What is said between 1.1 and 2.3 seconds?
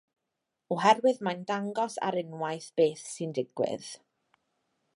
mae'n dangos ar